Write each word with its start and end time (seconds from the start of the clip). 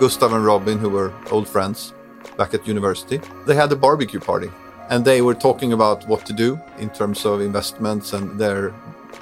Gustav 0.00 0.32
and 0.32 0.46
Robin, 0.46 0.78
who 0.78 0.88
were 0.88 1.12
old 1.30 1.46
friends 1.46 1.92
back 2.38 2.54
at 2.54 2.66
university. 2.66 3.20
They 3.46 3.54
had 3.54 3.70
a 3.70 3.76
barbecue 3.76 4.18
party 4.18 4.50
and 4.88 5.04
they 5.04 5.20
were 5.20 5.34
talking 5.34 5.74
about 5.74 6.08
what 6.08 6.24
to 6.24 6.32
do 6.32 6.58
in 6.78 6.88
terms 6.88 7.26
of 7.26 7.42
investments 7.42 8.14
and 8.14 8.40
their 8.40 8.70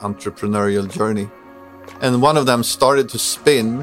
entrepreneurial 0.06 0.88
journey. 0.88 1.28
And 2.00 2.22
one 2.22 2.36
of 2.36 2.46
them 2.46 2.62
started 2.62 3.08
to 3.08 3.18
spin 3.18 3.78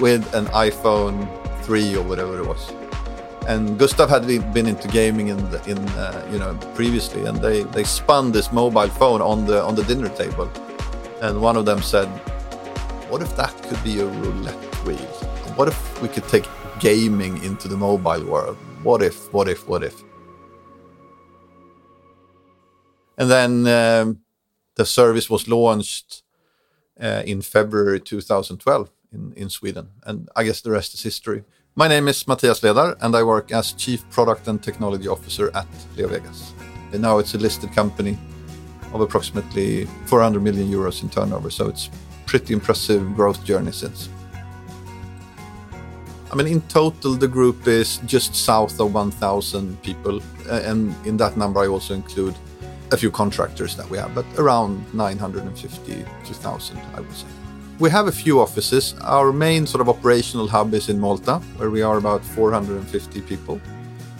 with 0.00 0.34
an 0.34 0.46
iPhone 0.46 1.28
3 1.62 1.96
or 1.96 2.02
whatever 2.04 2.38
it 2.38 2.46
was. 2.46 2.72
And 3.46 3.78
Gustav 3.78 4.08
had 4.08 4.26
been 4.54 4.66
into 4.66 4.88
gaming 4.88 5.28
in, 5.28 5.50
the, 5.50 5.62
in 5.70 5.78
uh, 5.90 6.26
you 6.32 6.38
know 6.38 6.54
previously, 6.74 7.26
and 7.26 7.36
they, 7.38 7.64
they 7.64 7.84
spun 7.84 8.32
this 8.32 8.50
mobile 8.50 8.88
phone 8.88 9.20
on 9.20 9.44
the 9.46 9.62
on 9.62 9.74
the 9.74 9.82
dinner 9.82 10.08
table. 10.08 10.48
And 11.20 11.42
one 11.42 11.56
of 11.56 11.64
them 11.66 11.82
said, 11.82 12.06
"What 13.10 13.20
if 13.20 13.36
that 13.36 13.52
could 13.64 13.82
be 13.82 13.98
a 13.98 14.06
roulette 14.06 14.74
wheel? 14.86 15.31
What 15.56 15.68
if 15.68 16.02
we 16.02 16.08
could 16.08 16.26
take 16.28 16.48
gaming 16.80 17.42
into 17.44 17.68
the 17.68 17.76
mobile 17.76 18.24
world? 18.24 18.56
What 18.82 19.02
if? 19.02 19.32
What 19.32 19.48
if? 19.48 19.68
What 19.68 19.82
if?" 19.82 20.02
And 23.18 23.30
then 23.30 23.66
um, 23.66 24.20
the 24.76 24.86
service 24.86 25.28
was 25.28 25.46
launched 25.46 26.22
uh, 27.00 27.22
in 27.24 27.42
February 27.42 28.00
2012 28.00 28.90
in, 29.12 29.32
in 29.34 29.48
Sweden. 29.48 29.88
And 30.04 30.28
I 30.34 30.44
guess 30.44 30.60
the 30.60 30.70
rest 30.70 30.94
is 30.94 31.02
history. 31.02 31.44
My 31.74 31.88
name 31.88 32.08
is 32.08 32.26
Matthias 32.26 32.60
Ledar, 32.60 32.96
and 33.00 33.14
I 33.14 33.22
work 33.22 33.52
as 33.52 33.72
Chief 33.72 34.08
Product 34.10 34.48
and 34.48 34.62
Technology 34.62 35.08
Officer 35.08 35.50
at 35.54 35.66
LeoVegas. 35.96 36.52
And 36.92 37.02
now 37.02 37.18
it's 37.18 37.34
a 37.34 37.38
listed 37.38 37.72
company 37.72 38.18
of 38.92 39.00
approximately 39.00 39.86
400 40.06 40.42
million 40.42 40.70
euros 40.70 41.02
in 41.02 41.08
turnover. 41.08 41.50
So 41.50 41.68
it's 41.68 41.88
pretty 42.26 42.52
impressive 42.52 43.14
growth 43.14 43.42
journey 43.44 43.72
since. 43.72 44.08
I 46.32 46.34
mean, 46.34 46.46
in 46.46 46.62
total, 46.62 47.12
the 47.12 47.28
group 47.28 47.68
is 47.68 47.98
just 48.06 48.34
south 48.34 48.80
of 48.80 48.94
1,000 48.94 49.82
people. 49.82 50.22
And 50.48 50.94
in 51.04 51.18
that 51.18 51.36
number, 51.36 51.60
I 51.60 51.66
also 51.66 51.92
include 51.92 52.34
a 52.90 52.96
few 52.96 53.10
contractors 53.10 53.76
that 53.76 53.88
we 53.90 53.98
have, 53.98 54.14
but 54.14 54.24
around 54.38 54.82
950 54.94 55.92
to 55.92 56.02
1,000, 56.02 56.78
I 56.94 57.00
would 57.00 57.12
say. 57.12 57.26
We 57.78 57.90
have 57.90 58.06
a 58.06 58.12
few 58.12 58.40
offices. 58.40 58.94
Our 59.02 59.30
main 59.30 59.66
sort 59.66 59.82
of 59.82 59.90
operational 59.90 60.48
hub 60.48 60.72
is 60.72 60.88
in 60.88 60.98
Malta, 60.98 61.38
where 61.58 61.68
we 61.68 61.82
are 61.82 61.98
about 61.98 62.24
450 62.24 63.20
people. 63.22 63.60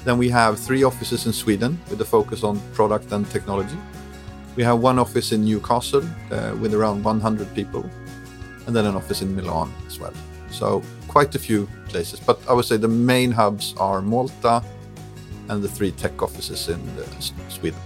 Then 0.05 0.19
we 0.19 0.29
have 0.29 0.59
three 0.59 0.85
offices 0.85 1.25
in 1.25 1.33
Sweden 1.33 1.81
with 1.89 2.03
a 2.03 2.05
focus 2.05 2.45
on 2.45 2.61
product 2.75 3.11
and 3.13 3.27
technology. 3.31 3.79
We 4.55 4.65
have 4.65 4.81
one 4.81 4.99
office 4.99 5.33
in 5.33 5.45
Newcastle 5.45 6.05
uh, 6.31 6.55
with 6.61 6.75
around 6.75 7.05
100 7.05 7.55
people, 7.55 7.89
and 8.67 8.77
then 8.77 8.85
an 8.85 8.97
office 8.97 9.23
in 9.23 9.35
Milan 9.35 9.73
as 9.87 9.99
well. 9.99 10.13
So 10.53 10.83
quite 11.09 11.35
a 11.35 11.39
few 11.39 11.69
places, 11.89 12.21
but 12.21 12.39
I 12.49 12.53
would 12.53 12.65
say 12.65 12.77
the 12.77 12.89
main 12.89 13.33
hubs 13.33 13.75
are 13.79 14.01
Malta 14.01 14.63
and 15.49 15.63
the 15.63 15.69
three 15.69 15.93
tech 15.93 16.23
offices 16.23 16.69
in 16.69 16.81
uh, 16.99 17.05
Sweden. 17.49 17.81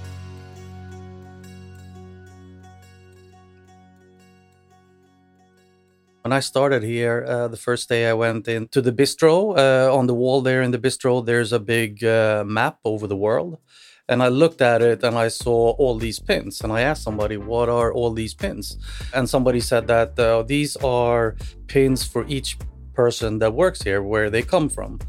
When 6.23 6.33
I 6.33 6.41
started 6.41 6.83
here, 6.83 7.25
uh, 7.25 7.47
the 7.47 7.57
first 7.57 7.89
day 7.89 8.11
I 8.11 8.13
went 8.13 8.49
into 8.49 8.83
the 8.83 8.91
bistro. 8.91 9.57
Uh, 9.57 9.97
on 9.97 10.09
the 10.09 10.15
wall 10.15 10.43
there 10.43 10.61
in 10.61 10.73
the 10.73 10.79
bistro, 10.79 11.25
there's 11.25 11.53
a 11.53 11.61
big 11.61 12.03
uh, 12.03 12.43
map 12.45 12.79
over 12.85 13.07
the 13.07 13.17
world. 13.17 13.59
And 14.09 14.23
I 14.23 14.29
looked 14.29 14.61
at 14.61 14.83
it 14.83 15.03
and 15.03 15.17
I 15.17 15.29
saw 15.29 15.71
all 15.73 15.97
these 15.99 16.19
pins. 16.19 16.61
And 16.61 16.73
I 16.73 16.83
asked 16.83 17.03
somebody, 17.03 17.37
what 17.37 17.69
are 17.69 17.93
all 17.93 18.13
these 18.13 18.35
pins? 18.35 18.79
And 19.13 19.29
somebody 19.29 19.61
said 19.61 19.87
that 19.89 20.19
uh, 20.19 20.43
these 20.43 20.77
are 20.77 21.37
pins 21.67 22.05
for 22.05 22.25
each 22.29 22.57
person 22.95 23.39
that 23.41 23.55
works 23.55 23.83
here, 23.83 24.03
where 24.03 24.31
they 24.31 24.43
come 24.43 24.69
from. 24.69 25.01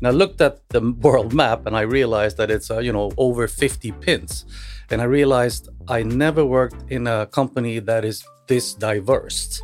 And 0.00 0.08
I 0.08 0.10
looked 0.10 0.40
at 0.40 0.68
the 0.70 0.80
world 1.00 1.32
map 1.32 1.66
and 1.66 1.76
I 1.76 1.82
realized 1.82 2.36
that 2.38 2.50
it's, 2.50 2.70
uh, 2.70 2.78
you 2.78 2.92
know, 2.92 3.12
over 3.16 3.46
50 3.46 3.92
pins. 3.92 4.46
And 4.90 5.00
I 5.00 5.04
realized 5.04 5.68
I 5.88 6.02
never 6.02 6.44
worked 6.44 6.90
in 6.90 7.06
a 7.06 7.26
company 7.26 7.78
that 7.80 8.04
is 8.04 8.24
this 8.46 8.74
diverse 8.74 9.60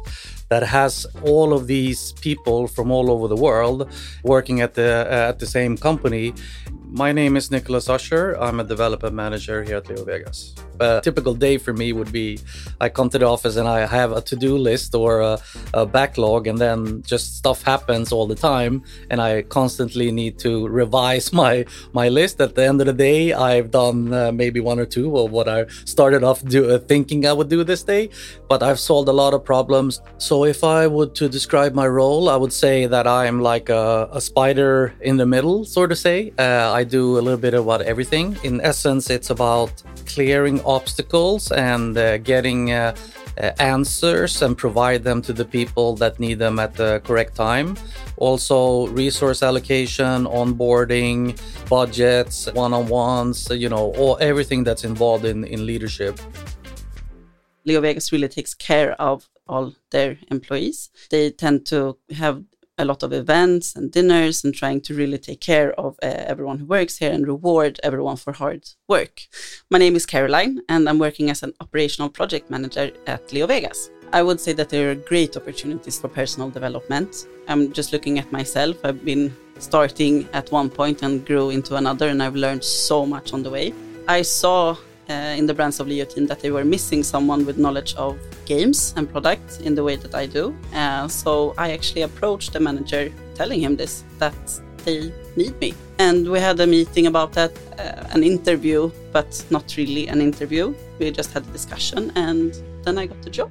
that 0.53 0.63
has 0.65 1.07
all 1.23 1.55
of 1.55 1.67
these 1.67 2.13
people 2.21 2.67
from 2.67 2.91
all 2.91 3.11
over 3.11 3.27
the 3.27 3.41
world 3.49 3.89
working 4.23 4.61
at 4.61 4.75
the 4.75 4.91
uh, 5.09 5.31
at 5.31 5.39
the 5.39 5.47
same 5.47 5.79
company. 5.79 6.35
My 6.95 7.11
name 7.11 7.39
is 7.39 7.51
Nicholas 7.51 7.89
Usher. 7.89 8.37
I'm 8.39 8.61
a 8.61 8.65
development 8.65 9.15
manager 9.15 9.63
here 9.63 9.79
at 9.79 9.85
LeoVegas 9.85 10.53
a 10.81 11.01
typical 11.03 11.35
day 11.35 11.59
for 11.59 11.73
me 11.73 11.93
would 11.93 12.13
be 12.13 12.39
I 12.81 12.89
come 12.89 13.09
to 13.11 13.19
the 13.19 13.27
office 13.27 13.57
and 13.57 13.69
I 13.69 13.87
have 13.87 14.13
a 14.13 14.21
to 14.23 14.37
do 14.37 14.57
list 14.57 14.95
or 14.95 15.21
a, 15.21 15.39
a, 15.75 15.87
backlog, 15.87 16.47
and 16.47 16.59
then 16.59 17.03
just 17.03 17.37
stuff 17.37 17.63
happens 17.63 18.13
all 18.13 18.27
the 18.27 18.35
time, 18.35 18.83
and 19.11 19.21
I 19.21 19.43
constantly 19.43 20.11
need 20.11 20.39
to 20.41 20.69
revise 20.69 21.33
my 21.43 21.65
my 21.93 22.09
list. 22.09 22.41
At 22.41 22.55
the 22.55 22.65
end 22.65 22.81
of 22.81 22.87
the 22.87 22.93
day, 22.93 23.33
I've 23.33 23.71
done 23.71 24.13
uh, 24.13 24.33
maybe 24.33 24.61
one 24.61 24.79
or 24.79 24.87
two 24.87 25.17
of 25.19 25.31
what 25.31 25.49
I 25.49 25.67
started 25.85 26.25
off 26.25 26.45
do, 26.45 26.71
uh, 26.71 26.79
thinking 26.79 27.27
I 27.27 27.33
would 27.33 27.49
do 27.49 27.65
this 27.65 27.83
day, 27.83 28.11
but 28.49 28.63
I've 28.63 28.81
solved 28.81 29.09
a 29.09 29.13
lot 29.13 29.35
of 29.35 29.45
problems. 29.45 30.01
So 30.19 30.45
if 30.45 30.65
I 30.65 30.87
would 30.87 31.15
to 31.17 31.29
describe 31.29 31.75
my 31.75 31.87
role, 31.87 32.29
I 32.29 32.37
would 32.37 32.53
say 32.53 32.87
that 32.87 33.07
I'm 33.07 33.41
like 33.41 33.69
a, 33.69 34.09
a 34.13 34.21
spider 34.21 34.95
in 35.01 35.17
the 35.17 35.27
middle, 35.27 35.65
sort 35.65 35.93
of 35.93 35.99
say. 35.99 36.33
Uh, 36.39 36.73
I 36.73 36.85
do 36.85 37.19
a 37.19 37.23
little 37.23 37.39
bit 37.39 37.55
about 37.55 37.83
everything. 37.83 38.37
In 38.43 38.61
essence, 38.61 39.11
it's 39.11 39.31
about 39.31 39.83
clearing 40.07 40.61
obstacles 40.65 41.51
and 41.53 41.97
uh, 41.97 42.19
getting 42.19 42.73
uh, 42.73 42.95
uh, 43.39 43.51
answers 43.59 44.43
and 44.43 44.57
provide 44.57 45.03
them 45.03 45.23
to 45.23 45.33
the 45.33 45.45
people 45.45 45.97
that 45.97 46.21
need 46.21 46.39
them 46.39 46.59
at 46.59 46.75
the 46.75 47.01
correct 47.05 47.35
time. 47.35 47.77
Also, 48.17 48.87
resource 48.89 49.43
allocation, 49.43 50.25
onboarding, 50.27 51.39
budgets, 51.69 52.51
one 52.53 52.73
on 52.73 52.87
ones, 52.89 53.49
you 53.51 53.69
know, 53.69 53.93
all, 53.95 54.19
everything 54.21 54.65
that's 54.65 54.85
involved 54.85 55.25
in, 55.25 55.45
in 55.45 55.67
leadership. 55.67 56.19
LeoVegas 57.67 58.13
really 58.13 58.29
takes 58.29 58.55
care 58.55 58.93
of 59.01 59.29
all 59.49 59.73
their 59.91 60.19
employees. 60.31 60.91
They 61.11 61.31
tend 61.31 61.67
to 61.67 61.99
have 62.17 62.43
a 62.79 62.85
lot 62.85 63.03
of 63.03 63.13
events 63.13 63.77
and 63.77 63.93
dinners 63.93 64.45
and 64.45 64.55
trying 64.55 64.81
to 64.81 64.95
really 64.95 65.19
take 65.19 65.41
care 65.41 65.73
of 65.79 65.97
uh, 66.03 66.07
everyone 66.07 66.59
who 66.59 66.65
works 66.65 66.99
here 66.99 67.13
and 67.13 67.27
reward 67.27 67.79
everyone 67.83 68.17
for 68.17 68.33
hard 68.33 68.65
work. 68.89 69.23
My 69.71 69.79
name 69.79 69.95
is 69.95 70.07
Caroline 70.07 70.61
and 70.69 70.89
I'm 70.89 70.99
working 70.99 71.31
as 71.31 71.43
an 71.43 71.53
operational 71.61 72.09
project 72.09 72.51
manager 72.51 72.91
at 73.07 73.29
LeoVegas. 73.29 73.91
I 74.13 74.23
would 74.23 74.41
say 74.41 74.53
that 74.55 74.69
there 74.69 74.91
are 74.91 74.95
great 74.95 75.37
opportunities 75.37 75.99
for 75.99 76.09
personal 76.09 76.51
development. 76.51 77.27
I'm 77.49 77.73
just 77.73 77.93
looking 77.93 78.19
at 78.19 78.31
myself. 78.31 78.77
I've 78.85 79.05
been 79.05 79.35
starting 79.59 80.29
at 80.33 80.53
one 80.53 80.69
point 80.69 81.03
and 81.03 81.25
grew 81.25 81.51
into 81.51 81.77
another, 81.77 82.09
and 82.09 82.23
I've 82.23 82.37
learned 82.37 82.63
so 82.63 83.07
much 83.07 83.33
on 83.33 83.43
the 83.43 83.49
way. 83.49 83.73
I 84.09 84.21
saw 84.23 84.77
uh, 85.09 85.39
in 85.39 85.47
the 85.47 85.55
Brands 85.55 85.81
of 85.81 85.89
Leo 85.89 86.05
team 86.05 86.27
that 86.27 86.41
they 86.41 86.51
were 86.51 86.65
missing 86.65 87.03
someone 87.03 87.45
with 87.47 87.59
knowledge 87.59 87.95
of 87.97 88.19
games 88.45 88.95
and 88.97 89.11
products 89.11 89.59
in 89.61 89.75
the 89.75 89.83
way 89.83 89.97
that 89.97 90.15
I 90.15 90.27
do. 90.27 90.55
Uh, 90.75 91.09
so 91.09 91.55
I 91.59 91.73
actually 91.73 92.03
approached 92.03 92.53
the 92.53 92.61
manager 92.61 93.13
telling 93.35 93.61
him 93.61 93.77
this 93.77 94.05
that 94.19 94.61
they 94.85 95.13
need 95.37 95.59
me. 95.61 95.75
And 95.99 96.29
we 96.31 96.41
had 96.41 96.59
a 96.61 96.67
meeting 96.67 97.07
about 97.07 97.33
that, 97.33 97.53
uh, 97.79 98.15
an 98.15 98.25
interview, 98.25 98.91
but 99.13 99.45
not 99.51 99.77
really 99.77 100.09
an 100.09 100.21
interview. 100.21 100.75
We 100.99 101.11
just 101.11 101.33
had 101.33 101.45
a 101.45 101.53
discussion 101.53 102.13
and 102.17 102.55
then 102.85 102.99
I 102.99 103.07
got 103.07 103.23
the 103.23 103.31
job. 103.31 103.51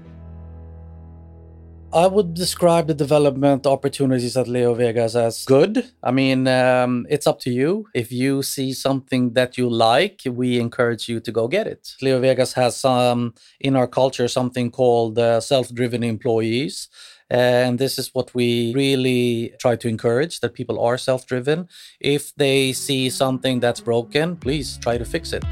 I 1.93 2.07
would 2.07 2.33
describe 2.33 2.87
the 2.87 2.93
development 2.93 3.67
opportunities 3.67 4.37
at 4.37 4.47
LeoVegas 4.47 5.13
as 5.13 5.43
good. 5.43 5.91
I 6.01 6.11
mean, 6.11 6.47
um, 6.47 7.05
it's 7.09 7.27
up 7.27 7.39
to 7.41 7.51
you. 7.51 7.85
If 7.93 8.13
you 8.13 8.43
see 8.43 8.71
something 8.71 9.33
that 9.33 9.57
you 9.57 9.69
like, 9.69 10.21
we 10.25 10.57
encourage 10.57 11.09
you 11.09 11.19
to 11.19 11.31
go 11.33 11.49
get 11.49 11.67
it. 11.67 11.95
LeoVegas 12.01 12.53
has 12.53 12.77
some 12.77 13.33
in 13.59 13.75
our 13.75 13.87
culture 13.87 14.29
something 14.29 14.71
called 14.71 15.19
uh, 15.19 15.41
self-driven 15.41 16.01
employees. 16.01 16.87
And 17.29 17.77
this 17.77 17.99
is 17.99 18.13
what 18.13 18.33
we 18.33 18.71
really 18.73 19.53
try 19.59 19.75
to 19.75 19.89
encourage 19.89 20.39
that 20.39 20.53
people 20.53 20.79
are 20.79 20.97
self 20.97 21.25
driven. 21.25 21.67
If 21.99 22.33
they 22.35 22.71
see 22.71 23.09
something 23.09 23.59
that's 23.59 23.81
broken, 23.81 24.37
please 24.37 24.77
try 24.77 24.97
to 24.97 25.03
fix 25.03 25.33
it. 25.33 25.43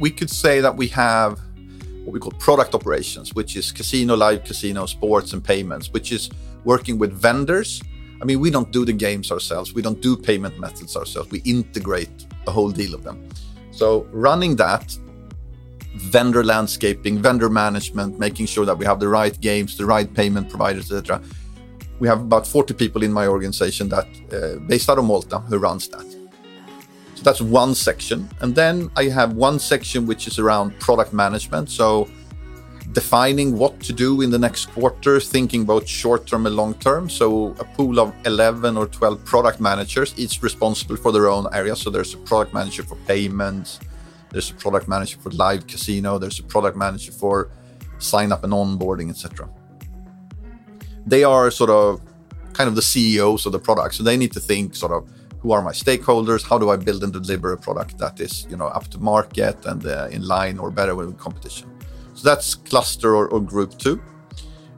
We 0.00 0.10
could 0.10 0.30
say 0.30 0.62
that 0.62 0.76
we 0.76 0.88
have 0.88 1.38
what 2.04 2.12
we 2.12 2.20
call 2.20 2.32
product 2.32 2.74
operations, 2.74 3.34
which 3.34 3.56
is 3.56 3.72
casino, 3.72 4.16
live 4.16 4.44
casino, 4.44 4.86
sports, 4.86 5.32
and 5.32 5.44
payments, 5.44 5.92
which 5.92 6.12
is 6.12 6.30
working 6.64 6.98
with 6.98 7.12
vendors. 7.12 7.82
I 8.20 8.24
mean, 8.24 8.40
we 8.40 8.50
don't 8.50 8.70
do 8.70 8.84
the 8.84 8.92
games 8.92 9.30
ourselves, 9.30 9.72
we 9.72 9.82
don't 9.82 10.00
do 10.00 10.16
payment 10.16 10.58
methods 10.58 10.96
ourselves, 10.96 11.30
we 11.30 11.40
integrate 11.40 12.26
a 12.46 12.50
whole 12.50 12.70
deal 12.70 12.94
of 12.94 13.02
them. 13.02 13.28
So, 13.70 14.06
running 14.12 14.56
that, 14.56 14.96
vendor 15.94 16.44
landscaping, 16.44 17.20
vendor 17.20 17.48
management, 17.48 18.18
making 18.18 18.46
sure 18.46 18.64
that 18.64 18.76
we 18.76 18.84
have 18.84 19.00
the 19.00 19.08
right 19.08 19.38
games, 19.40 19.76
the 19.76 19.86
right 19.86 20.12
payment 20.12 20.48
providers, 20.48 20.90
etc. 20.90 21.22
We 21.98 22.08
have 22.08 22.20
about 22.20 22.46
40 22.46 22.74
people 22.74 23.02
in 23.02 23.12
my 23.12 23.26
organization 23.26 23.88
that, 23.90 24.06
uh, 24.32 24.58
based 24.66 24.88
out 24.88 24.98
of 24.98 25.04
Malta, 25.04 25.38
who 25.40 25.58
runs 25.58 25.88
that. 25.88 26.19
So 27.20 27.24
that's 27.24 27.42
one 27.42 27.74
section. 27.74 28.30
And 28.40 28.54
then 28.54 28.90
I 28.96 29.04
have 29.04 29.34
one 29.34 29.58
section 29.58 30.06
which 30.06 30.26
is 30.26 30.38
around 30.38 30.78
product 30.80 31.12
management. 31.12 31.68
So 31.68 32.08
defining 32.92 33.58
what 33.58 33.78
to 33.80 33.92
do 33.92 34.22
in 34.22 34.30
the 34.30 34.38
next 34.38 34.72
quarter, 34.72 35.20
thinking 35.20 35.66
both 35.66 35.86
short 35.86 36.26
term 36.26 36.46
and 36.46 36.56
long 36.56 36.72
term. 36.74 37.10
So, 37.10 37.54
a 37.58 37.64
pool 37.64 38.00
of 38.00 38.14
11 38.24 38.78
or 38.78 38.86
12 38.86 39.22
product 39.24 39.60
managers, 39.60 40.14
each 40.16 40.42
responsible 40.42 40.96
for 40.96 41.12
their 41.12 41.28
own 41.28 41.46
area. 41.52 41.76
So, 41.76 41.90
there's 41.90 42.14
a 42.14 42.16
product 42.16 42.54
manager 42.54 42.82
for 42.82 42.96
payments, 43.06 43.80
there's 44.30 44.50
a 44.50 44.54
product 44.54 44.88
manager 44.88 45.18
for 45.18 45.30
live 45.30 45.66
casino, 45.66 46.18
there's 46.18 46.38
a 46.38 46.42
product 46.42 46.76
manager 46.76 47.12
for 47.12 47.50
sign 47.98 48.32
up 48.32 48.44
and 48.44 48.52
onboarding, 48.52 49.10
etc. 49.10 49.48
They 51.06 51.22
are 51.22 51.50
sort 51.50 51.68
of 51.68 52.00
kind 52.54 52.66
of 52.66 52.76
the 52.76 52.82
CEOs 52.82 53.44
of 53.44 53.52
the 53.52 53.60
product. 53.60 53.94
So, 53.94 54.02
they 54.02 54.16
need 54.16 54.32
to 54.32 54.40
think 54.40 54.74
sort 54.74 54.92
of 54.92 55.08
who 55.40 55.52
are 55.52 55.62
my 55.62 55.72
stakeholders 55.72 56.42
how 56.42 56.58
do 56.58 56.70
i 56.70 56.76
build 56.76 57.02
and 57.02 57.12
deliver 57.12 57.52
a 57.52 57.56
product 57.56 57.98
that 57.98 58.20
is 58.20 58.46
you 58.50 58.56
know 58.56 58.66
up 58.66 58.86
to 58.88 58.98
market 58.98 59.56
and 59.66 59.86
uh, 59.86 60.08
in 60.10 60.22
line 60.26 60.58
or 60.58 60.70
better 60.70 60.94
with 60.94 61.16
competition 61.18 61.68
so 62.20 62.28
that's 62.28 62.54
cluster 62.54 63.16
or, 63.16 63.28
or 63.28 63.40
group 63.40 63.78
two. 63.78 63.98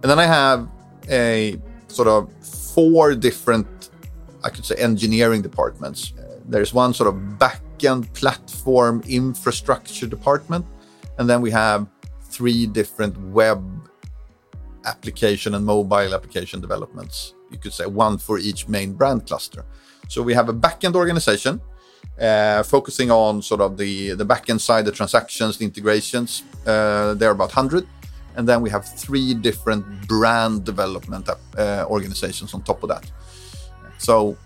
And 0.02 0.10
then 0.10 0.20
I 0.20 0.26
have 0.26 0.68
a 1.10 1.60
sort 1.88 2.06
of 2.06 2.32
four 2.72 3.16
different, 3.16 3.90
I 4.44 4.50
could 4.50 4.64
say, 4.64 4.76
engineering 4.76 5.42
departments. 5.42 6.12
There's 6.44 6.72
one 6.72 6.94
sort 6.94 7.08
of 7.08 7.20
backend 7.40 8.12
platform 8.14 9.02
infrastructure 9.08 10.06
department. 10.06 10.64
And 11.18 11.28
then 11.28 11.40
we 11.40 11.50
have 11.50 11.88
three 12.30 12.68
different 12.68 13.18
web 13.18 13.60
application 14.84 15.56
and 15.56 15.66
mobile 15.66 16.14
application 16.14 16.60
developments. 16.60 17.34
You 17.50 17.58
could 17.58 17.72
say 17.72 17.86
one 17.86 18.18
for 18.18 18.38
each 18.38 18.68
main 18.68 18.92
brand 18.92 19.26
cluster. 19.26 19.64
So 20.12 20.20
we 20.20 20.34
have 20.34 20.50
a 20.50 20.52
backend 20.52 20.94
organization 20.94 21.58
uh, 22.20 22.62
focusing 22.64 23.10
on 23.10 23.40
sort 23.40 23.62
of 23.62 23.78
the 23.78 24.12
the 24.12 24.26
backend 24.26 24.60
side, 24.60 24.84
the 24.84 24.92
transactions, 24.92 25.56
the 25.56 25.64
integrations. 25.64 26.42
Uh, 26.66 27.14
they're 27.14 27.30
about 27.30 27.48
100. 27.48 27.86
And 28.36 28.46
then 28.46 28.60
we 28.60 28.68
have 28.68 28.84
three 29.04 29.32
different 29.32 29.82
brand 30.06 30.64
development 30.64 31.30
uh, 31.30 31.86
organizations 31.88 32.52
on 32.52 32.60
top 32.60 32.82
of 32.82 32.90
that. 32.90 33.10
So 33.96 34.36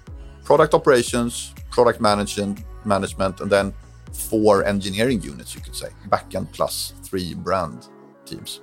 product 0.44 0.72
operations, 0.72 1.52
product 1.72 2.00
management, 2.00 2.60
management, 2.84 3.40
and 3.40 3.50
then 3.50 3.74
four 4.12 4.64
engineering 4.64 5.20
units, 5.20 5.56
you 5.56 5.62
could 5.62 5.74
say, 5.74 5.88
backend 6.08 6.52
plus 6.52 6.94
three 7.02 7.34
brand 7.34 7.88
teams. 8.24 8.60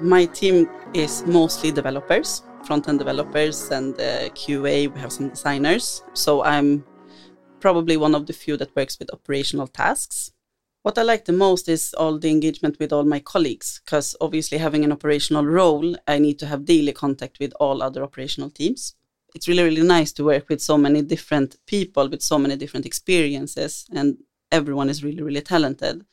My 0.00 0.24
team 0.24 0.70
is 0.94 1.22
mostly 1.26 1.70
developers 1.70 2.42
front-end 2.64 2.98
developers 2.98 3.70
and 3.70 3.94
uh, 3.94 4.28
QA. 4.30 4.92
We 4.92 5.00
have 5.00 5.12
some 5.12 5.28
designers. 5.28 6.02
So 6.14 6.42
I'm 6.44 6.84
probably 7.60 7.96
one 7.96 8.14
of 8.14 8.26
the 8.26 8.32
few 8.32 8.56
that 8.56 8.74
works 8.76 8.98
with 8.98 9.12
operational 9.12 9.66
tasks. 9.66 10.32
What 10.82 10.96
I 10.96 11.02
like 11.02 11.24
the 11.24 11.32
most 11.32 11.68
is 11.68 11.92
all 11.94 12.18
the 12.18 12.30
engagement 12.30 12.78
with 12.78 12.92
all 12.92 13.04
my 13.04 13.20
colleagues, 13.20 13.80
because 13.84 14.16
obviously 14.20 14.58
having 14.58 14.84
an 14.84 14.92
operational 14.92 15.44
role, 15.44 15.96
I 16.06 16.18
need 16.18 16.38
to 16.38 16.46
have 16.46 16.64
daily 16.64 16.92
contact 16.92 17.38
with 17.40 17.52
all 17.58 17.82
other 17.82 18.02
operational 18.02 18.50
teams. 18.50 18.94
It's 19.34 19.48
really, 19.48 19.64
really 19.64 19.82
nice 19.82 20.12
to 20.12 20.24
work 20.24 20.48
with 20.48 20.62
so 20.62 20.78
many 20.78 21.02
different 21.02 21.56
people 21.66 22.08
with 22.08 22.22
so 22.22 22.38
many 22.38 22.56
different 22.56 22.86
experiences, 22.86 23.86
and 23.92 24.18
everyone 24.50 24.88
is 24.88 25.04
really, 25.04 25.22
really 25.22 25.42
talented. 25.42 26.04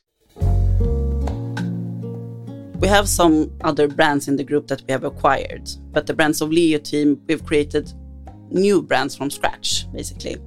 We 2.86 2.90
have 2.90 3.10
some 3.10 3.52
other 3.64 3.88
brands 3.88 4.28
in 4.28 4.36
the 4.36 4.44
group 4.44 4.68
that 4.68 4.84
we 4.88 4.92
have 4.92 5.04
acquired, 5.06 5.68
but 5.92 6.06
the 6.06 6.14
brands 6.14 6.40
of 6.40 6.52
Leo 6.52 6.78
team, 6.78 7.20
we've 7.26 7.44
created 7.44 7.92
new 8.52 8.84
brands 8.84 9.16
from 9.16 9.32
scratch, 9.32 9.92
basically. 9.92 10.38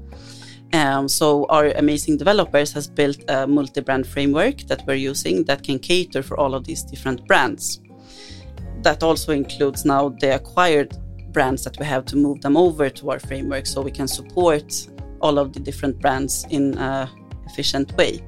Um, 0.73 1.09
so 1.09 1.47
our 1.47 1.73
amazing 1.75 2.17
developers 2.17 2.73
has 2.75 2.87
built 2.87 3.25
a 3.27 3.45
multi-brand 3.45 4.07
framework 4.07 4.59
that 4.69 4.87
we're 4.87 4.95
using 4.95 5.43
that 5.47 5.65
can 5.65 5.81
cater 5.81 6.23
for 6.23 6.39
all 6.39 6.55
of 6.55 6.63
these 6.63 6.85
different 6.85 7.27
brands. 7.27 7.81
That 8.83 9.03
also 9.03 9.33
includes 9.33 9.85
now 9.85 10.11
the 10.21 10.37
acquired 10.37 10.97
brands 11.33 11.65
that 11.65 11.77
we 11.81 11.87
have 11.87 12.05
to 12.05 12.17
move 12.17 12.41
them 12.41 12.57
over 12.57 12.89
to 12.89 13.11
our 13.11 13.19
framework 13.19 13.67
so 13.67 13.83
we 13.83 13.91
can 13.91 14.07
support 14.07 14.87
all 15.21 15.41
of 15.41 15.55
the 15.55 15.59
different 15.59 15.99
brands 15.99 16.47
in 16.51 16.79
an 16.79 17.09
efficient 17.47 17.97
way. 17.97 18.21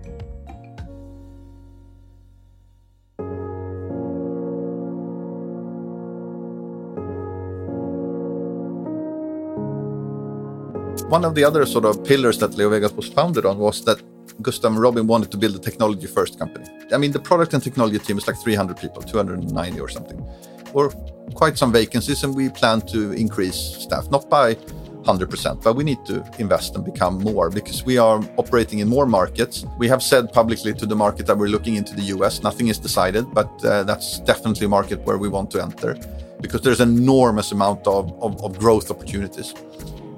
One 11.11 11.25
of 11.25 11.35
the 11.35 11.43
other 11.43 11.67
sort 11.67 11.85
of 11.85 12.05
pillars 12.05 12.39
that 12.39 12.53
LeoVegas 12.53 12.95
was 12.95 13.09
founded 13.09 13.45
on 13.45 13.59
was 13.59 13.85
that 13.85 14.01
Gustav 14.43 14.71
and 14.71 14.81
Robin 14.81 15.09
wanted 15.09 15.33
to 15.33 15.37
build 15.37 15.57
a 15.57 15.59
technology 15.59 16.07
first 16.07 16.39
company. 16.39 16.65
I 16.93 16.99
mean, 16.99 17.11
the 17.11 17.19
product 17.19 17.53
and 17.53 17.61
technology 17.61 17.99
team 17.99 18.17
is 18.17 18.29
like 18.29 18.37
300 18.37 18.77
people, 18.77 19.03
290 19.03 19.81
or 19.81 19.89
something, 19.89 20.25
or 20.73 20.91
quite 21.35 21.59
some 21.59 21.73
vacancies, 21.73 22.23
and 22.23 22.33
we 22.33 22.49
plan 22.49 22.81
to 22.83 23.11
increase 23.11 23.57
staff, 23.57 24.09
not 24.12 24.31
by 24.31 24.55
100%, 24.55 25.65
but 25.65 25.75
we 25.75 25.83
need 25.83 25.99
to 26.07 26.25
invest 26.39 26.77
and 26.77 26.85
become 26.85 27.19
more 27.19 27.51
because 27.51 27.85
we 27.85 27.99
are 27.99 28.23
operating 28.37 28.79
in 28.79 28.87
more 28.87 29.05
markets. 29.05 29.67
We 29.79 29.89
have 29.89 30.05
said 30.05 30.33
publicly 30.33 30.75
to 30.75 30.87
the 30.87 30.95
market 30.95 31.27
that 31.27 31.37
we're 31.37 31.49
looking 31.49 31.75
into 31.75 31.97
the 31.97 32.03
US. 32.15 32.41
Nothing 32.45 32.69
is 32.69 32.79
decided, 32.79 33.35
but 33.35 33.51
uh, 33.65 33.83
that's 33.83 34.21
definitely 34.21 34.67
a 34.67 34.69
market 34.69 35.01
where 35.01 35.19
we 35.19 35.29
want 35.29 35.51
to 35.51 35.61
enter 35.61 35.99
because 36.41 36.61
there's 36.61 36.81
an 36.81 36.97
enormous 36.97 37.51
amount 37.51 37.85
of, 37.89 38.12
of, 38.23 38.43
of 38.45 38.59
growth 38.61 38.93
opportunities. 38.93 39.55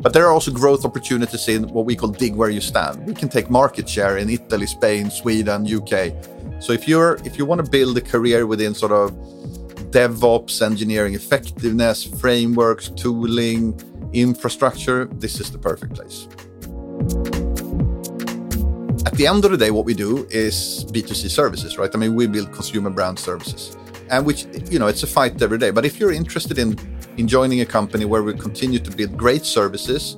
But 0.02 0.12
there 0.12 0.26
are 0.26 0.32
also 0.32 0.50
growth 0.50 0.84
opportunities 0.84 1.48
in 1.48 1.68
what 1.68 1.86
we 1.86 1.94
call 1.94 2.08
dig 2.08 2.34
where 2.34 2.50
you 2.50 2.60
stand. 2.60 3.06
We 3.06 3.14
can 3.14 3.28
take 3.28 3.48
market 3.48 3.88
share 3.88 4.18
in 4.18 4.28
Italy, 4.28 4.66
Spain, 4.66 5.10
Sweden, 5.10 5.64
UK. 5.64 6.12
So 6.60 6.72
if 6.72 6.88
you're 6.88 7.18
if 7.24 7.38
you 7.38 7.46
want 7.46 7.64
to 7.64 7.70
build 7.70 7.96
a 7.96 8.00
career 8.00 8.46
within 8.46 8.74
sort 8.74 8.92
of 8.92 9.12
DevOps, 9.92 10.60
engineering 10.60 11.14
effectiveness, 11.14 12.02
frameworks, 12.02 12.88
tooling, 12.88 13.78
infrastructure, 14.12 15.04
this 15.04 15.38
is 15.38 15.52
the 15.52 15.58
perfect 15.58 15.94
place. 15.94 16.26
At 19.06 19.14
the 19.14 19.26
end 19.26 19.44
of 19.44 19.50
the 19.50 19.56
day, 19.56 19.70
what 19.70 19.84
we 19.84 19.94
do 19.94 20.26
is 20.30 20.84
B2C 20.90 21.30
services, 21.30 21.78
right? 21.78 21.90
I 21.94 21.98
mean, 21.98 22.14
we 22.14 22.26
build 22.26 22.52
consumer 22.52 22.90
brand 22.90 23.18
services. 23.18 23.76
And 24.10 24.26
which, 24.26 24.46
you 24.70 24.78
know, 24.78 24.86
it's 24.86 25.02
a 25.02 25.06
fight 25.06 25.40
every 25.40 25.58
day. 25.58 25.70
But 25.70 25.84
if 25.84 26.00
you're 26.00 26.12
interested 26.12 26.58
in 26.58 26.76
in 27.16 27.28
joining 27.28 27.60
a 27.60 27.66
company 27.66 28.04
where 28.04 28.22
we 28.22 28.34
continue 28.34 28.78
to 28.78 28.90
build 28.90 29.16
great 29.16 29.44
services 29.44 30.16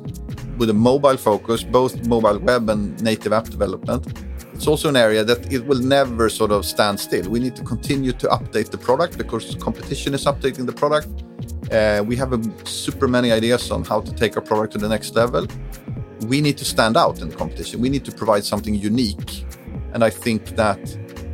with 0.58 0.70
a 0.70 0.74
mobile 0.74 1.16
focus, 1.16 1.64
both 1.64 2.06
mobile 2.06 2.38
web 2.38 2.68
and 2.70 3.02
native 3.02 3.32
app 3.32 3.44
development. 3.44 4.06
It's 4.54 4.68
also 4.68 4.88
an 4.88 4.96
area 4.96 5.24
that 5.24 5.52
it 5.52 5.66
will 5.66 5.80
never 5.80 6.28
sort 6.28 6.52
of 6.52 6.64
stand 6.64 7.00
still. 7.00 7.28
We 7.28 7.40
need 7.40 7.56
to 7.56 7.64
continue 7.64 8.12
to 8.12 8.28
update 8.28 8.70
the 8.70 8.78
product 8.78 9.18
because 9.18 9.56
competition 9.56 10.14
is 10.14 10.24
updating 10.26 10.66
the 10.66 10.72
product. 10.72 11.08
Uh, 11.72 12.04
we 12.06 12.14
have 12.16 12.32
a, 12.32 12.40
super 12.64 13.08
many 13.08 13.32
ideas 13.32 13.70
on 13.72 13.82
how 13.84 14.00
to 14.00 14.12
take 14.14 14.36
our 14.36 14.42
product 14.42 14.74
to 14.74 14.78
the 14.78 14.88
next 14.88 15.16
level. 15.16 15.48
We 16.28 16.40
need 16.40 16.56
to 16.58 16.64
stand 16.64 16.96
out 16.96 17.20
in 17.20 17.32
competition. 17.32 17.80
We 17.80 17.88
need 17.88 18.04
to 18.04 18.12
provide 18.12 18.44
something 18.44 18.74
unique. 18.74 19.44
And 19.92 20.04
I 20.04 20.10
think 20.10 20.56
that 20.56 20.80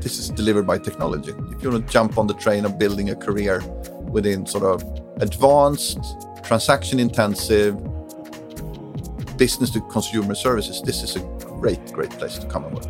this 0.00 0.18
is 0.18 0.30
delivered 0.30 0.66
by 0.66 0.78
technology. 0.78 1.32
If 1.50 1.62
you 1.62 1.70
want 1.70 1.86
to 1.86 1.92
jump 1.92 2.16
on 2.16 2.26
the 2.26 2.34
train 2.34 2.64
of 2.64 2.78
building 2.78 3.10
a 3.10 3.16
career 3.16 3.62
within 4.08 4.46
sort 4.46 4.64
of 4.64 4.82
advanced, 5.20 5.98
transaction 6.42 6.98
intensive, 6.98 7.76
business 9.36 9.70
to 9.70 9.80
consumer 9.82 10.34
services, 10.34 10.82
this 10.82 11.02
is 11.02 11.16
a 11.16 11.20
great, 11.60 11.92
great 11.92 12.10
place 12.10 12.38
to 12.38 12.46
come 12.46 12.64
and 12.64 12.74
work. 12.74 12.86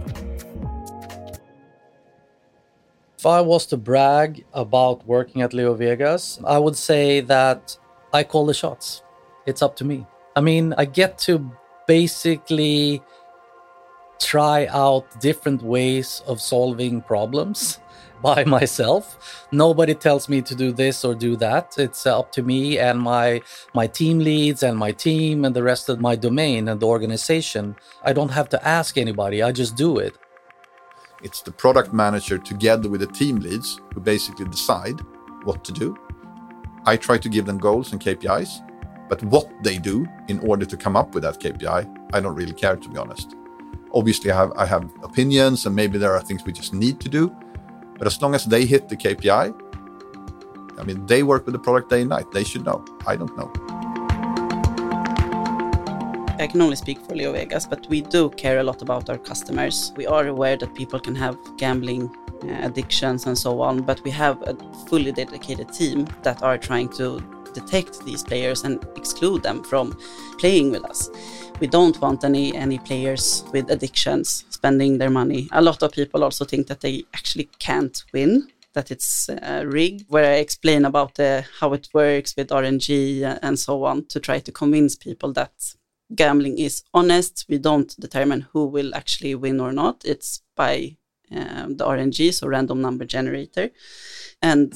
If 3.18 3.26
I 3.26 3.40
was 3.40 3.66
to 3.66 3.76
brag 3.76 4.44
about 4.54 5.06
working 5.06 5.42
at 5.42 5.52
Leo 5.52 5.76
LeoVegas, 5.76 6.42
I 6.46 6.58
would 6.58 6.76
say 6.76 7.20
that 7.20 7.76
I 8.14 8.25
call 8.25 8.46
the 8.46 8.54
shots. 8.54 9.02
It's 9.46 9.60
up 9.60 9.76
to 9.76 9.84
me. 9.84 10.06
I 10.34 10.40
mean, 10.40 10.72
I 10.78 10.87
get 10.87 11.18
to 11.28 11.52
basically 11.87 13.02
try 14.20 14.66
out 14.66 15.20
different 15.20 15.62
ways 15.62 16.22
of 16.26 16.40
solving 16.40 17.02
problems 17.02 17.80
by 18.23 18.45
myself. 18.45 19.47
Nobody 19.50 19.95
tells 19.95 20.29
me 20.29 20.43
to 20.43 20.55
do 20.55 20.73
this 20.73 21.05
or 21.05 21.15
do 21.15 21.37
that. 21.37 21.75
It's 21.79 22.07
up 22.07 22.33
to 22.33 22.43
me 22.43 22.79
and 22.79 23.00
my 23.00 23.41
my 23.75 23.87
team 23.87 24.19
leads 24.19 24.62
and 24.62 24.77
my 24.77 24.93
team 24.93 25.45
and 25.45 25.55
the 25.55 25.62
rest 25.62 25.89
of 25.89 26.00
my 26.00 26.17
domain 26.17 26.69
and 26.69 26.81
the 26.81 26.87
organization. 26.87 27.77
I 28.03 28.12
don't 28.12 28.31
have 28.31 28.49
to 28.50 28.59
ask 28.67 28.99
anybody. 28.99 29.43
I 29.43 29.53
just 29.53 29.77
do 29.77 29.99
it. 29.99 30.19
It's 31.23 31.43
the 31.43 31.53
product 31.53 31.93
manager 31.93 32.39
together 32.39 32.89
with 32.89 33.00
the 33.00 33.07
team 33.07 33.37
leads 33.37 33.81
who 33.95 34.00
basically 34.00 34.47
decide 34.47 35.00
what 35.45 35.65
to 35.65 35.73
do. 35.73 35.97
I 36.87 36.97
try 36.97 37.19
to 37.19 37.29
give 37.29 37.45
them 37.45 37.59
goals 37.59 37.93
and 37.93 38.00
KPIs, 38.00 38.50
but 39.09 39.23
what 39.25 39.47
they 39.62 39.77
do 39.77 40.07
in 40.29 40.39
order 40.41 40.65
to 40.65 40.77
come 40.77 40.97
up 40.97 41.15
with 41.15 41.25
that 41.25 41.39
KPI, 41.39 42.15
I 42.15 42.21
don't 42.21 42.35
really 42.35 42.55
care 42.55 42.77
to 42.77 42.89
be 42.89 42.97
honest. 42.97 43.35
Obviously, 43.93 44.31
I 44.31 44.37
have, 44.37 44.53
I 44.57 44.65
have 44.67 44.91
opinions 45.03 45.67
and 45.67 45.77
maybe 45.77 45.99
there 45.99 46.15
are 46.15 46.23
things 46.23 46.45
we 46.45 46.53
just 46.53 46.73
need 46.73 47.00
to 47.00 47.09
do, 47.09 47.35
but 48.00 48.07
as 48.07 48.23
long 48.23 48.35
as 48.35 48.47
they 48.47 48.64
hit 48.64 48.88
the 48.88 48.97
KPI, 48.97 49.52
I 50.78 50.83
mean, 50.85 51.04
they 51.04 51.23
work 51.23 51.45
with 51.45 51.52
the 51.52 51.59
product 51.59 51.90
day 51.90 52.00
and 52.00 52.09
night. 52.09 52.33
They 52.33 52.45
should 52.45 52.64
know. 52.64 52.83
I 53.07 53.14
don't 53.14 53.37
know. 53.37 53.52
I 56.38 56.47
can 56.47 56.62
only 56.62 56.76
speak 56.76 56.99
for 57.00 57.12
LeoVegas, 57.12 57.69
but 57.69 57.87
we 57.90 58.00
do 58.00 58.30
care 58.30 58.61
a 58.61 58.62
lot 58.62 58.80
about 58.80 59.11
our 59.11 59.19
customers. 59.19 59.92
We 59.97 60.07
are 60.07 60.26
aware 60.26 60.57
that 60.57 60.75
people 60.75 60.99
can 60.99 61.14
have 61.14 61.37
gambling 61.59 62.09
uh, 62.42 62.69
addictions 62.69 63.26
and 63.26 63.37
so 63.37 63.61
on, 63.61 63.83
but 63.83 64.02
we 64.02 64.11
have 64.12 64.40
a 64.49 64.57
fully 64.87 65.12
dedicated 65.12 65.71
team 65.71 66.09
that 66.23 66.42
are 66.42 66.57
trying 66.57 66.88
to 67.00 67.21
detect 67.52 68.04
these 68.04 68.23
players 68.23 68.64
and 68.64 68.85
exclude 68.97 69.42
them 69.42 69.62
from 69.62 69.99
playing 70.38 70.71
with 70.71 70.85
us. 70.85 71.11
We 71.61 71.66
don't 71.66 72.00
want 72.00 72.25
any 72.25 72.54
any 72.57 72.78
players 72.78 73.45
with 73.52 73.71
addictions 73.71 74.45
spending 74.50 74.99
their 74.99 75.11
money. 75.11 75.49
A 75.52 75.62
lot 75.62 75.83
of 75.83 75.92
people 75.92 76.25
also 76.25 76.45
think 76.45 76.66
that 76.69 76.80
they 76.80 77.04
actually 77.14 77.49
can't 77.59 78.02
win, 78.12 78.49
that 78.73 78.90
it's 78.90 79.28
uh, 79.28 79.64
rigged. 79.66 80.04
Where 80.09 80.25
I 80.25 80.37
explain 80.37 80.85
about 80.85 81.19
how 81.61 81.73
it 81.73 81.88
works 81.92 82.35
with 82.37 82.49
RNG 82.49 83.38
and 83.42 83.59
so 83.59 83.85
on 83.85 84.07
to 84.07 84.21
try 84.21 84.38
to 84.38 84.52
convince 84.52 84.97
people 84.97 85.33
that 85.35 85.52
gambling 86.14 86.59
is 86.59 86.83
honest. 86.92 87.47
We 87.49 87.59
don't 87.59 87.95
determine 88.00 88.47
who 88.52 88.66
will 88.66 88.95
actually 88.95 89.35
win 89.35 89.61
or 89.61 89.73
not. 89.73 90.02
It's 90.04 90.42
by 90.57 90.97
um, 91.30 91.76
the 91.76 91.87
RNG, 91.87 92.35
so 92.35 92.49
random 92.49 92.80
number 92.80 93.04
generator, 93.04 93.71
and 94.42 94.73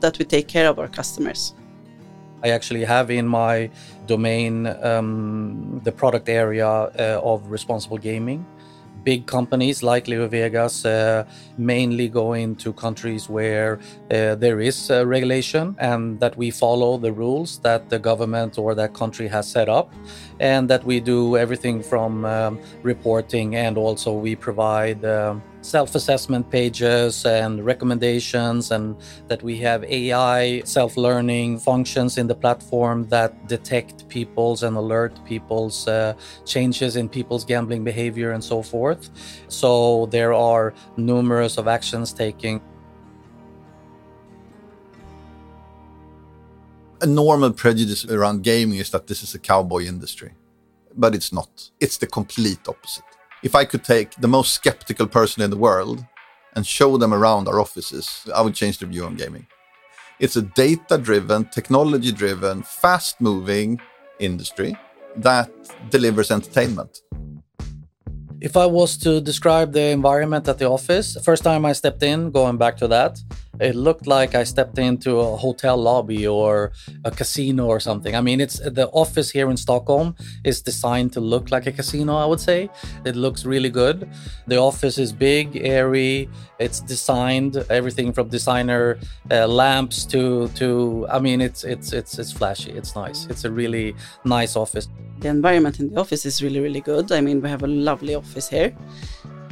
that 0.00 0.18
we 0.18 0.24
take 0.24 0.48
care 0.48 0.68
of 0.68 0.78
our 0.78 0.88
customers. 0.88 1.54
I 2.42 2.50
actually 2.50 2.84
have 2.84 3.10
in 3.10 3.26
my 3.26 3.70
domain 4.06 4.66
um, 4.82 5.80
the 5.84 5.92
product 5.92 6.28
area 6.28 6.66
uh, 6.68 7.20
of 7.22 7.50
responsible 7.50 7.98
gaming. 7.98 8.44
Big 9.02 9.26
companies 9.26 9.82
like 9.82 10.04
LeoVegas 10.04 10.84
uh, 10.84 11.24
mainly 11.56 12.06
go 12.08 12.34
into 12.34 12.70
countries 12.72 13.30
where 13.30 13.78
uh, 14.10 14.34
there 14.34 14.60
is 14.60 14.90
regulation 14.90 15.74
and 15.78 16.20
that 16.20 16.36
we 16.36 16.50
follow 16.50 16.98
the 16.98 17.10
rules 17.10 17.58
that 17.60 17.88
the 17.88 17.98
government 17.98 18.58
or 18.58 18.74
that 18.74 18.92
country 18.92 19.26
has 19.28 19.48
set 19.48 19.70
up, 19.70 19.90
and 20.38 20.68
that 20.68 20.84
we 20.84 21.00
do 21.00 21.38
everything 21.38 21.82
from 21.82 22.26
um, 22.26 22.58
reporting 22.82 23.56
and 23.56 23.78
also 23.78 24.12
we 24.12 24.36
provide. 24.36 25.02
Um, 25.04 25.42
self 25.62 25.94
assessment 25.94 26.50
pages 26.50 27.24
and 27.24 27.64
recommendations, 27.64 28.70
and 28.70 28.96
that 29.28 29.42
we 29.42 29.58
have 29.58 29.84
AI 29.84 30.60
self 30.64 30.96
learning 30.96 31.58
functions 31.58 32.18
in 32.18 32.26
the 32.26 32.34
platform 32.34 33.08
that 33.08 33.46
detect 33.46 34.08
people's 34.08 34.62
and 34.62 34.76
alert 34.76 35.12
people's 35.24 35.86
uh, 35.88 36.14
changes 36.44 36.96
in 36.96 37.08
people's 37.08 37.44
gambling 37.44 37.84
behavior 37.84 38.32
and 38.32 38.42
so 38.42 38.62
forth. 38.62 39.10
So 39.48 40.06
there 40.06 40.32
are 40.32 40.74
numerous 40.96 41.58
of 41.58 41.68
actions 41.68 42.12
taking. 42.12 42.60
A 47.02 47.06
normal 47.06 47.52
prejudice 47.52 48.04
around 48.04 48.42
gaming 48.42 48.78
is 48.78 48.90
that 48.90 49.06
this 49.06 49.22
is 49.22 49.34
a 49.34 49.38
cowboy 49.38 49.84
industry, 49.86 50.32
but 50.94 51.14
it's 51.14 51.32
not. 51.32 51.70
It's 51.80 51.96
the 51.96 52.06
complete 52.06 52.68
opposite 52.68 53.04
if 53.42 53.54
I 53.54 53.64
could 53.64 53.84
take 53.84 54.14
the 54.16 54.28
most 54.28 54.52
skeptical 54.52 55.06
person 55.06 55.42
in 55.42 55.50
the 55.50 55.56
world 55.56 56.04
and 56.54 56.66
show 56.66 56.96
them 56.96 57.14
around 57.14 57.48
our 57.48 57.60
offices, 57.60 58.28
I 58.34 58.42
would 58.42 58.54
change 58.54 58.78
the 58.78 58.86
view 58.86 59.04
on 59.04 59.16
gaming. 59.16 59.46
It's 60.18 60.36
a 60.36 60.42
data 60.42 60.98
driven, 60.98 61.46
technology 61.46 62.12
driven, 62.12 62.62
fast 62.62 63.20
moving 63.20 63.80
industry 64.18 64.76
that 65.16 65.50
delivers 65.90 66.30
entertainment. 66.30 67.00
If 68.40 68.56
I 68.56 68.66
was 68.66 68.96
to 68.98 69.20
describe 69.20 69.72
the 69.72 69.86
environment 69.90 70.48
at 70.48 70.58
the 70.58 70.68
office, 70.68 71.16
first 71.22 71.42
time 71.42 71.64
I 71.64 71.72
stepped 71.72 72.02
in, 72.02 72.30
going 72.30 72.58
back 72.58 72.76
to 72.78 72.88
that, 72.88 73.18
it 73.60 73.74
looked 73.76 74.06
like 74.06 74.34
I 74.34 74.44
stepped 74.44 74.78
into 74.78 75.18
a 75.18 75.36
hotel 75.36 75.76
lobby 75.76 76.26
or 76.26 76.72
a 77.04 77.10
casino 77.10 77.66
or 77.66 77.78
something. 77.80 78.16
I 78.16 78.20
mean, 78.20 78.40
it's 78.40 78.58
the 78.58 78.88
office 78.88 79.30
here 79.30 79.50
in 79.50 79.56
Stockholm 79.56 80.16
is 80.44 80.62
designed 80.62 81.12
to 81.12 81.20
look 81.20 81.50
like 81.50 81.66
a 81.66 81.72
casino, 81.72 82.16
I 82.16 82.24
would 82.24 82.40
say. 82.40 82.70
It 83.04 83.16
looks 83.16 83.44
really 83.44 83.70
good. 83.70 84.08
The 84.46 84.56
office 84.56 84.98
is 84.98 85.12
big, 85.12 85.56
airy. 85.56 86.28
It's 86.58 86.80
designed 86.80 87.56
everything 87.68 88.12
from 88.12 88.28
designer 88.28 88.98
uh, 89.30 89.46
lamps 89.46 90.06
to 90.06 90.48
to 90.60 91.06
I 91.10 91.18
mean, 91.18 91.40
it's 91.40 91.64
it's 91.64 91.92
it's 91.92 92.18
it's 92.18 92.32
flashy. 92.32 92.72
It's 92.72 92.94
nice. 92.96 93.26
It's 93.26 93.44
a 93.44 93.50
really 93.50 93.94
nice 94.24 94.56
office. 94.56 94.88
The 95.20 95.28
environment 95.28 95.80
in 95.80 95.92
the 95.92 96.00
office 96.00 96.24
is 96.24 96.42
really 96.42 96.60
really 96.60 96.80
good. 96.80 97.12
I 97.12 97.20
mean, 97.20 97.42
we 97.42 97.48
have 97.50 97.62
a 97.62 97.66
lovely 97.66 98.14
office 98.14 98.48
here. 98.48 98.74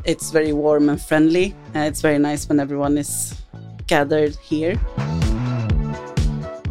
It's 0.04 0.30
very 0.30 0.52
warm 0.52 0.88
and 0.88 1.00
friendly. 1.00 1.54
Uh, 1.74 1.80
it's 1.80 2.00
very 2.00 2.18
nice 2.18 2.48
when 2.48 2.60
everyone 2.60 2.96
is 2.96 3.34
gathered 3.88 4.36
here. 4.36 4.78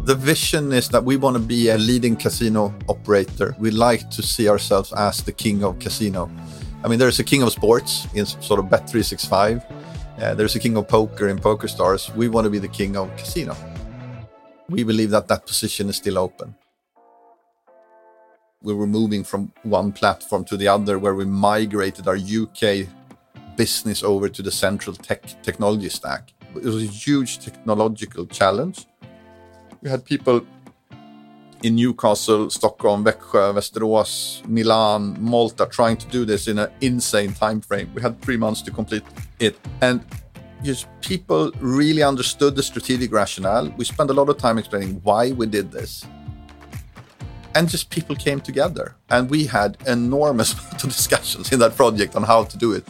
The 0.04 0.14
vision 0.14 0.72
is 0.72 0.88
that 0.88 1.04
we 1.04 1.18
want 1.18 1.36
to 1.36 1.42
be 1.42 1.68
a 1.68 1.76
leading 1.76 2.16
casino 2.16 2.72
operator. 2.88 3.54
We 3.58 3.70
like 3.70 4.08
to 4.12 4.22
see 4.22 4.48
ourselves 4.48 4.90
as 4.94 5.22
the 5.22 5.32
king 5.32 5.62
of 5.62 5.78
casino. 5.78 6.30
I 6.82 6.88
mean, 6.88 6.98
there's 6.98 7.18
a 7.18 7.24
king 7.24 7.42
of 7.42 7.52
sports 7.52 8.08
in 8.14 8.24
sort 8.24 8.60
of 8.60 8.66
Bet365. 8.66 9.62
Uh, 10.18 10.34
there's 10.34 10.56
a 10.56 10.58
king 10.58 10.78
of 10.78 10.88
poker 10.88 11.28
in 11.28 11.38
PokerStars. 11.38 12.14
We 12.16 12.28
want 12.28 12.46
to 12.46 12.50
be 12.50 12.58
the 12.58 12.68
king 12.68 12.96
of 12.96 13.14
casino. 13.16 13.54
We 14.70 14.82
believe 14.82 15.10
that 15.10 15.28
that 15.28 15.46
position 15.46 15.90
is 15.90 15.96
still 15.96 16.16
open. 16.16 16.54
We 18.62 18.72
were 18.72 18.86
moving 18.86 19.24
from 19.24 19.52
one 19.62 19.92
platform 19.92 20.44
to 20.46 20.56
the 20.56 20.68
other 20.68 20.98
where 20.98 21.14
we 21.14 21.24
migrated 21.24 22.08
our 22.08 22.16
UK 22.16 22.88
business 23.56 24.02
over 24.02 24.28
to 24.28 24.42
the 24.42 24.50
central 24.50 24.96
tech 24.96 25.42
technology 25.42 25.90
stack. 25.90 26.32
It 26.58 26.64
was 26.64 26.82
a 26.82 26.86
huge 26.86 27.38
technological 27.38 28.26
challenge. 28.26 28.86
We 29.82 29.90
had 29.90 30.04
people 30.04 30.44
in 31.62 31.76
Newcastle, 31.76 32.50
Stockholm, 32.50 33.04
Växjö, 33.04 33.52
Västerås, 33.54 34.42
Milan, 34.46 35.16
Malta 35.20 35.66
trying 35.66 35.96
to 35.96 36.06
do 36.08 36.24
this 36.24 36.48
in 36.48 36.58
an 36.58 36.68
insane 36.80 37.32
time 37.32 37.60
frame. 37.60 37.90
We 37.94 38.02
had 38.02 38.20
three 38.20 38.36
months 38.36 38.62
to 38.62 38.70
complete 38.70 39.04
it. 39.40 39.56
And 39.80 40.00
just 40.62 40.86
people 41.00 41.52
really 41.60 42.02
understood 42.02 42.56
the 42.56 42.62
strategic 42.62 43.12
rationale. 43.12 43.72
We 43.76 43.84
spent 43.84 44.10
a 44.10 44.12
lot 44.12 44.28
of 44.28 44.38
time 44.38 44.58
explaining 44.58 45.00
why 45.02 45.32
we 45.32 45.46
did 45.46 45.70
this. 45.72 46.04
And 47.54 47.68
just 47.68 47.90
people 47.90 48.14
came 48.14 48.40
together. 48.40 48.94
And 49.10 49.30
we 49.30 49.46
had 49.46 49.76
enormous 49.86 50.54
discussions 50.82 51.52
in 51.52 51.58
that 51.60 51.76
project 51.76 52.14
on 52.14 52.22
how 52.22 52.44
to 52.44 52.58
do 52.58 52.72
it. 52.72 52.84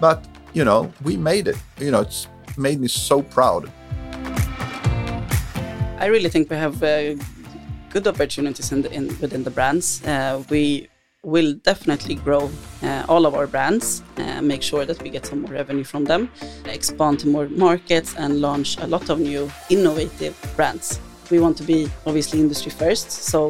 But, 0.00 0.24
you 0.52 0.64
know, 0.64 0.92
we 1.02 1.16
made 1.16 1.48
it. 1.48 1.56
You 1.78 1.90
know, 1.90 2.00
it's 2.00 2.28
made 2.58 2.80
me 2.80 2.88
so 2.88 3.22
proud. 3.22 3.70
I 5.98 6.06
really 6.06 6.28
think 6.28 6.50
we 6.50 6.56
have 6.56 6.82
uh, 6.82 7.14
good 7.90 8.06
opportunities 8.06 8.72
in, 8.72 8.82
the, 8.82 8.92
in 8.92 9.08
within 9.20 9.42
the 9.44 9.50
brands. 9.50 10.04
Uh, 10.04 10.42
we 10.50 10.88
will 11.24 11.54
definitely 11.54 12.14
grow 12.14 12.50
uh, 12.82 13.04
all 13.08 13.26
of 13.26 13.34
our 13.34 13.46
brands, 13.46 14.02
uh, 14.18 14.40
make 14.40 14.62
sure 14.62 14.84
that 14.84 15.02
we 15.02 15.10
get 15.10 15.26
some 15.26 15.42
more 15.42 15.52
revenue 15.52 15.84
from 15.84 16.04
them, 16.04 16.30
expand 16.66 17.18
to 17.18 17.28
more 17.28 17.48
markets, 17.48 18.14
and 18.16 18.40
launch 18.40 18.78
a 18.78 18.86
lot 18.86 19.10
of 19.10 19.18
new 19.18 19.50
innovative 19.68 20.36
brands. 20.56 21.00
We 21.30 21.40
want 21.40 21.56
to 21.58 21.64
be 21.64 21.90
obviously 22.06 22.40
industry 22.40 22.70
first, 22.70 23.10
so 23.10 23.48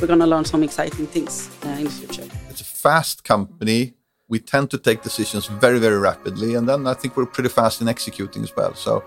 we're 0.00 0.06
going 0.06 0.20
to 0.20 0.26
launch 0.26 0.46
some 0.48 0.62
exciting 0.62 1.06
things 1.06 1.50
uh, 1.66 1.70
in 1.70 1.84
the 1.84 1.90
future. 1.90 2.24
It's 2.48 2.60
a 2.60 2.64
fast 2.64 3.24
company 3.24 3.94
we 4.28 4.38
tend 4.38 4.70
to 4.70 4.78
take 4.78 5.02
decisions 5.02 5.46
very, 5.46 5.78
very 5.78 5.98
rapidly. 5.98 6.54
And 6.54 6.68
then 6.68 6.86
I 6.86 6.94
think 6.94 7.16
we're 7.16 7.26
pretty 7.26 7.50
fast 7.50 7.80
in 7.80 7.88
executing 7.88 8.42
as 8.42 8.54
well. 8.56 8.74
So 8.74 9.04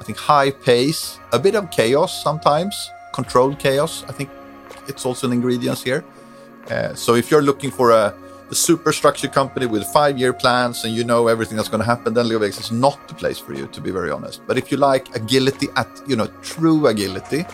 I 0.00 0.04
think 0.04 0.18
high 0.18 0.50
pace, 0.50 1.18
a 1.32 1.38
bit 1.38 1.54
of 1.54 1.70
chaos 1.70 2.22
sometimes, 2.22 2.90
controlled 3.12 3.58
chaos. 3.58 4.04
I 4.08 4.12
think 4.12 4.30
it's 4.86 5.04
also 5.04 5.26
an 5.26 5.32
ingredient 5.32 5.78
here. 5.78 6.04
Uh, 6.70 6.94
so 6.94 7.14
if 7.14 7.30
you're 7.30 7.42
looking 7.42 7.70
for 7.70 7.90
a, 7.90 8.14
a 8.50 8.54
super 8.54 8.92
structured 8.92 9.32
company 9.32 9.66
with 9.66 9.84
five 9.88 10.18
year 10.18 10.32
plans 10.32 10.84
and 10.84 10.94
you 10.94 11.04
know 11.04 11.26
everything 11.26 11.56
that's 11.56 11.68
going 11.68 11.80
to 11.80 11.86
happen, 11.86 12.14
then 12.14 12.26
LeoVegas 12.26 12.60
is 12.60 12.70
not 12.70 13.08
the 13.08 13.14
place 13.14 13.38
for 13.38 13.54
you, 13.54 13.66
to 13.68 13.80
be 13.80 13.90
very 13.90 14.10
honest. 14.10 14.40
But 14.46 14.56
if 14.56 14.70
you 14.70 14.76
like 14.76 15.14
agility 15.16 15.68
at, 15.76 15.88
you 16.06 16.14
know, 16.14 16.28
true 16.42 16.86
agility, 16.86 17.44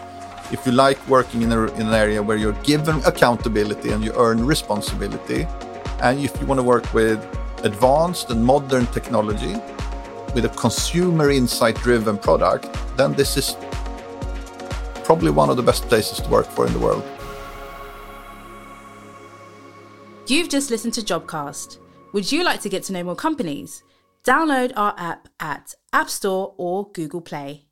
if 0.53 0.65
you 0.67 0.73
like 0.73 0.99
working 1.09 1.43
in, 1.43 1.51
a, 1.53 1.65
in 1.75 1.89
an 1.89 1.95
area 1.95 2.23
where 2.23 2.37
you're 2.37 2.61
given 2.63 2.97
accountability 3.05 3.91
and 3.91 4.05
you 4.05 4.13
earn 4.17 4.47
responsibility, 4.47 5.47
and 6.03 6.21
if 6.21 6.39
you 6.41 6.47
want 6.47 6.59
to 6.59 6.63
work 6.65 6.93
with 6.93 7.19
advanced 7.65 8.31
and 8.31 8.45
modern 8.45 8.87
technology 8.89 9.55
with 10.35 10.45
a 10.45 10.53
consumer 10.57 11.31
insight 11.31 11.77
driven 11.77 12.19
product, 12.19 12.69
then 12.97 13.13
this 13.15 13.37
is 13.37 13.57
probably 15.05 15.31
one 15.31 15.49
of 15.51 15.57
the 15.57 15.63
best 15.63 15.85
places 15.89 16.21
to 16.21 16.29
work 16.29 16.47
for 16.47 16.67
in 16.67 16.73
the 16.73 16.79
world. 16.79 17.05
You've 20.27 20.49
just 20.49 20.71
listened 20.71 20.95
to 20.95 21.03
Jobcast. 21.03 21.79
Would 22.13 22.31
you 22.33 22.43
like 22.43 22.61
to 22.63 22.69
get 22.69 22.83
to 22.85 22.93
know 22.93 23.05
more 23.05 23.15
companies? 23.15 23.85
Download 24.25 24.73
our 24.75 24.93
app 24.99 25.29
at 25.39 25.75
App 25.93 26.11
Store 26.11 26.55
or 26.57 26.91
Google 26.91 27.21
Play. 27.21 27.66